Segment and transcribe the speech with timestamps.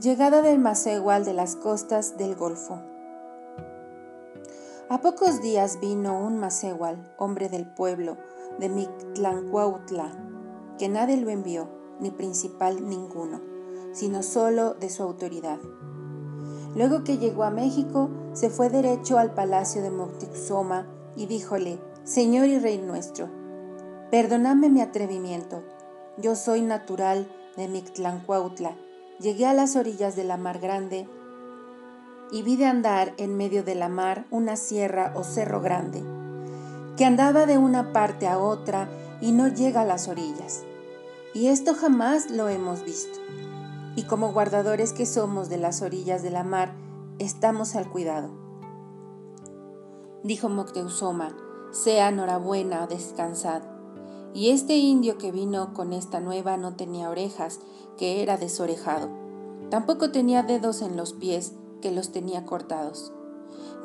[0.00, 2.80] Llegada del Macehual de las costas del Golfo.
[4.88, 8.16] A pocos días vino un Macehual, hombre del pueblo
[8.60, 10.12] de Mictlancuautla,
[10.78, 13.40] que nadie lo envió, ni principal ninguno,
[13.92, 15.58] sino solo de su autoridad.
[16.76, 20.86] Luego que llegó a México, se fue derecho al palacio de Moctezuma
[21.16, 23.28] y díjole, Señor y Rey nuestro,
[24.12, 25.64] perdonadme mi atrevimiento.
[26.18, 28.76] Yo soy natural de Mictlancuautla
[29.20, 31.08] llegué a las orillas de la mar grande
[32.30, 36.02] y vi de andar en medio de la mar una sierra o cerro grande,
[36.96, 38.88] que andaba de una parte a otra
[39.20, 40.62] y no llega a las orillas.
[41.34, 43.18] Y esto jamás lo hemos visto.
[43.96, 46.72] Y como guardadores que somos de las orillas de la mar,
[47.18, 48.30] estamos al cuidado.
[50.22, 51.36] Dijo Moctezuma,
[51.72, 53.62] sea enhorabuena, descansad.
[54.34, 57.60] Y este indio que vino con esta nueva no tenía orejas,
[57.96, 59.08] que era desorejado.
[59.70, 63.12] Tampoco tenía dedos en los pies, que los tenía cortados.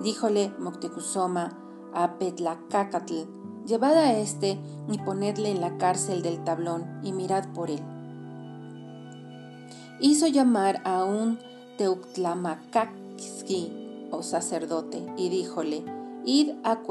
[0.02, 1.58] Díjole Moctezuma
[1.94, 3.24] a Petlacacatl,
[3.66, 4.60] llevad a este
[4.92, 7.82] y ponedle en la cárcel del tablón y mirad por él.
[10.00, 11.40] Hizo llamar a un
[11.78, 15.84] Teuctlamacaxqui, o sacerdote, y díjole,
[16.26, 16.82] id a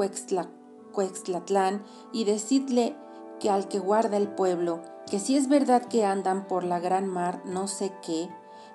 [0.91, 2.97] Cuextlatlán y decidle
[3.43, 4.79] que al que guarda el pueblo,
[5.11, 8.29] que si es verdad que andan por la gran mar no sé qué,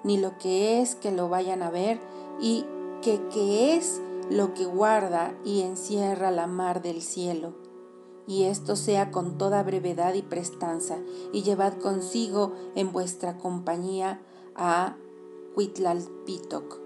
[0.04, 1.98] ni lo que es que lo vayan a ver,
[2.38, 2.66] y
[3.00, 7.54] que qué es lo que guarda y encierra la mar del cielo.
[8.26, 10.98] Y esto sea con toda brevedad y prestanza,
[11.32, 14.20] y llevad consigo en vuestra compañía
[14.54, 14.96] a
[15.56, 16.78] Huitlalpitoc.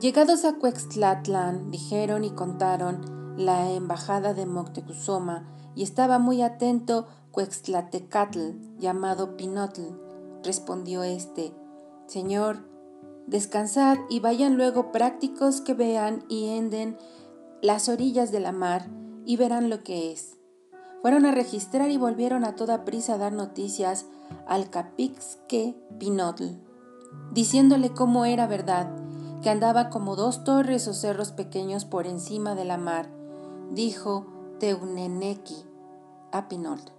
[0.00, 5.44] Llegados a Cuextlatlán, dijeron y contaron la embajada de Moctezuma
[5.74, 9.82] y estaba muy atento Cuextlatecatl, llamado Pinotl.
[10.42, 11.54] Respondió éste,
[12.06, 12.58] Señor,
[13.26, 16.98] descansad y vayan luego prácticos que vean y enden
[17.62, 18.88] las orillas de la mar
[19.24, 20.36] y verán lo que es.
[21.00, 24.06] Fueron a registrar y volvieron a toda prisa a dar noticias
[24.46, 26.44] al Capixque Pinotl,
[27.32, 28.94] diciéndole cómo era verdad,
[29.42, 33.08] que andaba como dos torres o cerros pequeños por encima de la mar,
[33.72, 34.26] dijo
[34.60, 35.64] Teuneneki
[36.30, 36.90] a Pinold.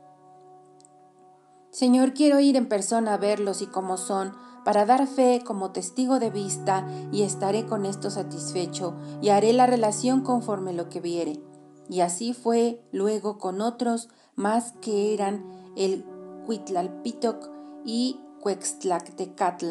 [1.69, 6.19] Señor, quiero ir en persona a verlos y cómo son, para dar fe como testigo
[6.19, 11.41] de vista, y estaré con esto satisfecho, y haré la relación conforme lo que viere.
[11.89, 15.43] Y así fue luego con otros más que eran
[15.75, 16.05] el
[16.47, 17.49] Huitlalpitoc
[17.85, 19.65] y Cuextlactecatl.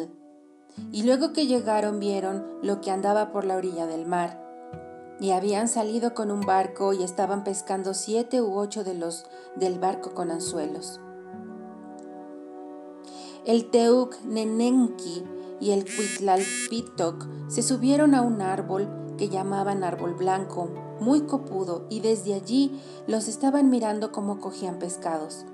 [0.91, 4.42] Y luego que llegaron vieron lo que andaba por la orilla del mar,
[5.23, 9.25] y habían salido con un barco y estaban pescando siete u ocho de los
[9.55, 10.99] del barco con anzuelos.
[13.45, 15.23] El Teuc Nenenki
[15.61, 20.69] y el Cuitlalpitoc se subieron a un árbol que llamaban árbol blanco,
[20.99, 25.45] muy copudo, y desde allí los estaban mirando como cogían pescados.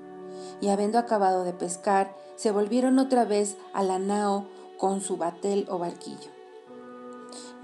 [0.60, 4.48] Y habiendo acabado de pescar, se volvieron otra vez a la nao
[4.78, 6.39] con su batel o barquillo.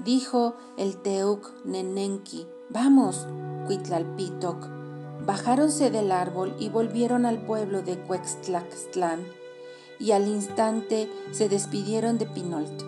[0.04, 3.26] Dijo el Teuc Nenenki, vamos,
[3.66, 4.68] Cuitlalpitoc.
[5.24, 9.26] Bajáronse del árbol y volvieron al pueblo de Cuextlaxtlán,
[9.98, 12.82] y al instante se despidieron de Pinolt.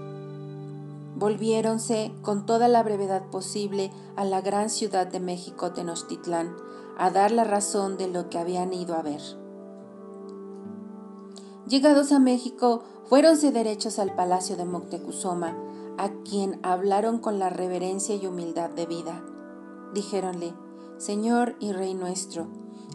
[1.16, 6.54] Volviéronse con toda la brevedad posible a la gran ciudad de México, Tenochtitlán,
[6.98, 9.22] a dar la razón de lo que habían ido a ver.
[11.66, 15.56] Llegados a México, fuéronse derechos al palacio de Moctezuma,
[15.98, 19.22] a quien hablaron con la reverencia y humildad de vida.
[19.94, 20.54] Dijéronle,
[20.96, 22.46] Señor y Rey nuestro,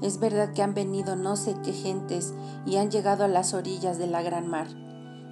[0.02, 2.34] es verdad que han venido no sé qué gentes
[2.66, 4.68] y han llegado a las orillas de la gran mar,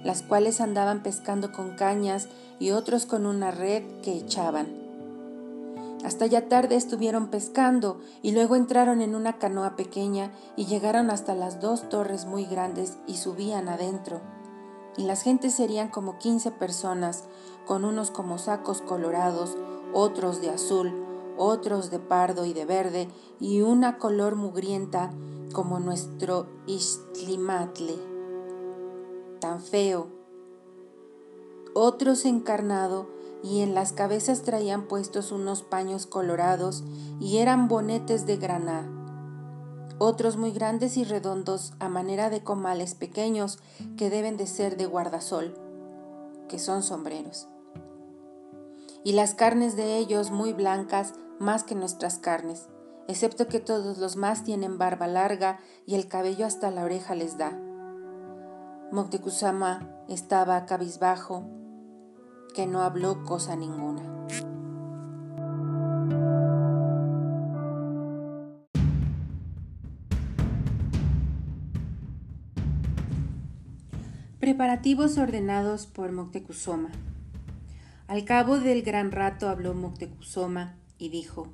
[0.04, 2.28] las cuales andaban pescando con cañas
[2.58, 4.82] y otros con una red que echaban.
[6.04, 11.34] Hasta ya tarde estuvieron pescando y luego entraron en una canoa pequeña y llegaron hasta
[11.34, 14.20] las dos torres muy grandes y subían adentro.
[14.96, 17.24] Y las gentes serían como quince personas,
[17.66, 19.56] con unos como sacos colorados,
[19.92, 20.92] otros de azul,
[21.36, 23.08] otros de pardo y de verde,
[23.40, 25.10] y una color mugrienta
[25.52, 27.96] como nuestro Istlimatle,
[29.40, 30.08] tan feo.
[31.74, 33.06] Otros encarnado,
[33.42, 36.84] y en las cabezas traían puestos unos paños colorados,
[37.18, 38.91] y eran bonetes de graná.
[39.98, 43.58] Otros muy grandes y redondos, a manera de comales pequeños,
[43.96, 45.54] que deben de ser de guardasol,
[46.48, 47.48] que son sombreros
[49.04, 52.68] y las carnes de ellos muy blancas más que nuestras carnes,
[53.08, 57.36] excepto que todos los más tienen barba larga y el cabello hasta la oreja les
[57.36, 57.58] da.
[58.92, 61.44] Moctezuma estaba cabizbajo,
[62.54, 64.11] que no habló cosa ninguna.
[74.62, 76.92] Preparativos ordenados por Moctezuma.
[78.06, 81.52] Al cabo del gran rato habló Moctezuma y dijo: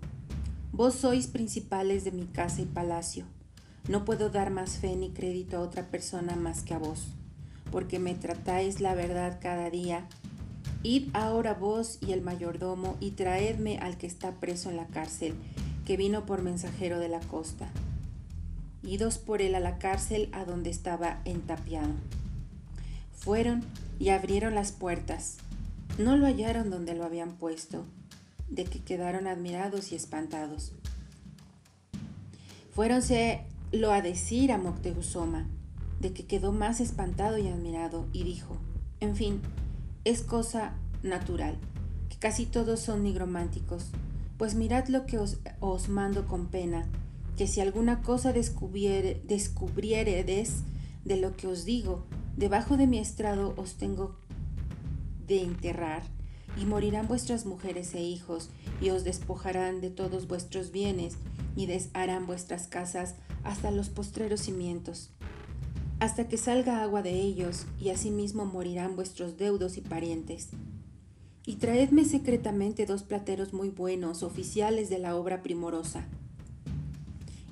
[0.73, 3.25] Vos sois principales de mi casa y palacio.
[3.89, 7.07] No puedo dar más fe ni crédito a otra persona más que a vos
[7.73, 10.07] porque me tratáis la verdad cada día.
[10.83, 15.33] Id ahora vos y el mayordomo y traedme al que está preso en la cárcel,
[15.87, 17.71] que vino por mensajero de la costa.
[18.83, 21.95] Idos por él a la cárcel a donde estaba entapiado.
[23.19, 23.65] Fueron
[23.99, 25.39] y abrieron las puertas.
[25.99, 27.85] No lo hallaron donde lo habían puesto,
[28.49, 30.73] de que quedaron admirados y espantados.
[32.73, 35.49] Fuéronse lo a decir a Moctezuma,
[36.01, 38.57] de que quedó más espantado y admirado y dijo,
[39.01, 39.41] en fin,
[40.05, 41.59] es cosa natural,
[42.09, 43.91] que casi todos son nigrománticos,
[44.37, 46.87] pues mirad lo que os, mando con pena,
[47.37, 50.63] que si alguna cosa descubriere, descubriéredes
[51.05, 52.05] de lo que os digo,
[52.39, 54.17] debajo de mi estrado os tengo
[55.27, 56.03] de enterrar,
[56.57, 58.49] y morirán vuestras mujeres e hijos,
[58.81, 61.17] y os despojarán de todos vuestros bienes,
[61.55, 65.11] y desharán vuestras casas hasta los postreros cimientos
[66.01, 70.51] hasta que salga agua de ellos, y asimismo morirán vuestros deudos y parientes.
[71.45, 76.07] Y traedme secretamente dos plateros muy buenos, oficiales de la obra primorosa,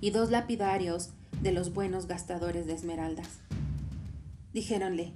[0.01, 1.11] y dos lapidarios
[1.43, 3.41] de los buenos gastadores de esmeraldas.
[4.57, 5.13] Dijéronle,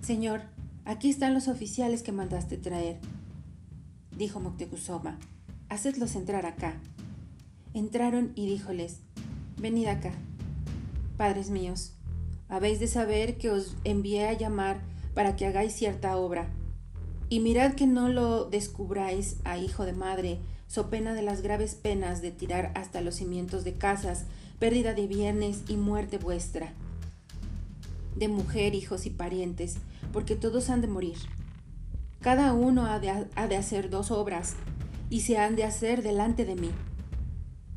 [0.00, 0.40] Señor,
[0.84, 2.98] aquí están los oficiales que mandaste traer.
[4.10, 5.16] Dijo Moctezuma,
[5.68, 6.74] hacedlos entrar acá.
[7.72, 8.98] Entraron y díjoles,
[9.56, 10.10] venid acá,
[11.16, 11.92] padres míos,
[12.48, 14.80] habéis de saber que os envié a llamar
[15.14, 16.48] para que hagáis cierta obra.
[17.28, 21.76] Y mirad que no lo descubráis a hijo de madre, so pena de las graves
[21.76, 24.24] penas de tirar hasta los cimientos de casas,
[24.58, 26.74] pérdida de bienes y muerte vuestra.
[28.16, 29.78] De mujer, hijos y parientes,
[30.12, 31.16] porque todos han de morir.
[32.20, 34.54] Cada uno ha de, ha de hacer dos obras,
[35.08, 36.70] y se han de hacer delante de mí.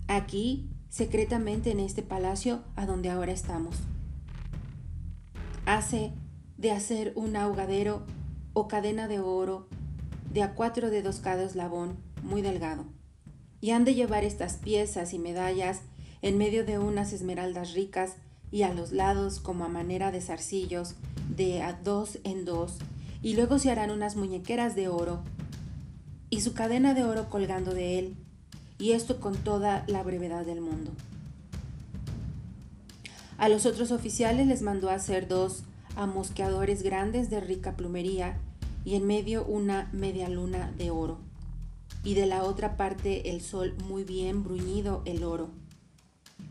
[0.08, 3.78] Aquí, secretamente en este palacio a donde ahora estamos
[5.66, 6.14] hace
[6.58, 8.04] de hacer un ahogadero
[8.54, 9.68] o cadena de oro
[10.32, 12.86] de a cuatro dedos cada eslabón, muy delgado.
[13.62, 15.82] Y han de llevar estas piezas y medallas
[16.22, 18.16] en medio de unas esmeraldas ricas
[18.54, 20.94] y a los lados como a manera de zarcillos,
[21.36, 22.76] de a dos en dos,
[23.24, 25.24] y luego se harán unas muñequeras de oro
[26.30, 28.16] y su cadena de oro colgando de él,
[28.78, 30.92] y esto con toda la brevedad del mundo.
[33.40, 35.64] A los otros oficiales les mandó hacer dos
[35.96, 38.38] amosqueadores grandes de rica plumería
[38.86, 41.18] y en medio una media luna de oro.
[42.04, 45.50] Y de la otra parte el sol muy bien bruñido el oro,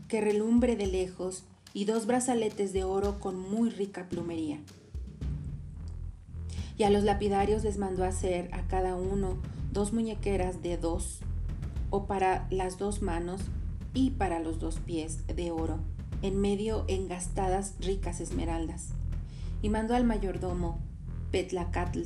[0.09, 4.59] que relumbre de lejos y dos brazaletes de oro con muy rica plumería.
[6.77, 9.37] Y a los lapidarios les mandó hacer a cada uno
[9.71, 11.19] dos muñequeras de dos,
[11.89, 13.41] o para las dos manos
[13.93, 15.79] y para los dos pies de oro
[16.23, 18.89] en medio engastadas ricas esmeraldas.
[19.61, 20.79] Y mandó al mayordomo,
[21.31, 22.01] Petlacatl,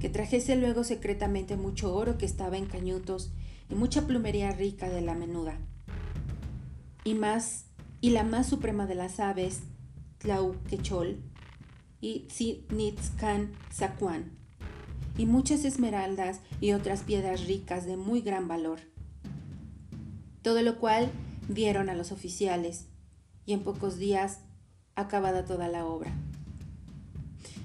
[0.00, 3.32] que trajese luego secretamente mucho oro que estaba en cañutos
[3.70, 5.58] y mucha plumería rica de la menuda.
[7.04, 7.66] Y más,
[8.04, 9.60] y la más suprema de las aves,
[10.18, 11.22] Tlauquechol,
[12.02, 14.30] y Tzinitzcan Sacuán,
[15.16, 18.80] y muchas esmeraldas y otras piedras ricas de muy gran valor.
[20.42, 21.10] Todo lo cual
[21.48, 22.88] dieron a los oficiales,
[23.46, 24.40] y en pocos días
[24.96, 26.12] acabada toda la obra.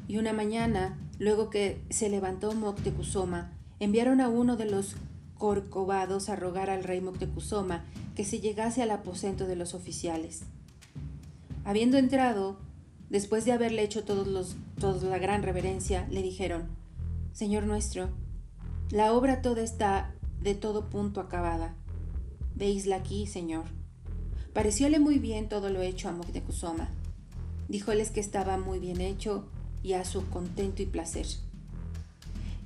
[0.07, 4.95] Y una mañana, luego que se levantó Moctezuma, enviaron a uno de los
[5.39, 10.41] corcovados a rogar al rey Moctezuma que se llegase al aposento de los oficiales.
[11.63, 12.59] Habiendo entrado,
[13.09, 14.57] después de haberle hecho todos los,
[15.03, 16.67] la gran reverencia, le dijeron,
[17.31, 18.09] Señor nuestro,
[18.91, 21.73] la obra toda está de todo punto acabada.
[22.55, 23.63] Veisla aquí, Señor.
[24.53, 26.89] Parecióle muy bien todo lo hecho a Moctezuma.
[27.69, 29.47] Díjoles que estaba muy bien hecho
[29.83, 31.27] y a su contento y placer.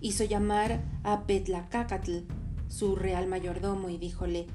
[0.02, 2.24] Hizo llamar a Petlacacatl,
[2.74, 4.48] su real mayordomo, y díjole,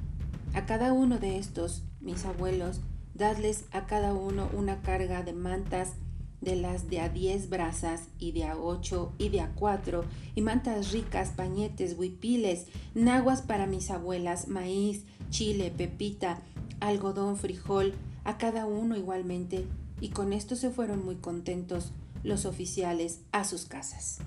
[0.53, 2.81] a cada uno de estos, mis abuelos,
[3.15, 5.93] dadles a cada uno una carga de mantas
[6.41, 10.41] de las de a diez brazas y de a ocho y de a cuatro, y
[10.41, 16.41] mantas ricas, pañetes, huipiles, naguas para mis abuelas, maíz, chile, pepita,
[16.81, 17.95] algodón, frijol,
[18.25, 19.65] a cada uno igualmente,
[20.01, 21.93] y con esto se fueron muy contentos,
[22.25, 24.19] los oficiales a sus casas.